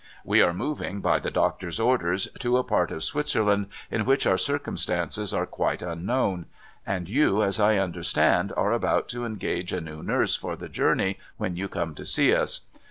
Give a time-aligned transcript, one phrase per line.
[0.25, 4.35] We are moving, by the doctor's orders', to a part of Switzerland in which our
[4.35, 6.47] circumstances are quite unknown;
[6.87, 11.19] and you, as I understand, are about to engage a new nurse for the journey
[11.37, 12.61] when you come to see us.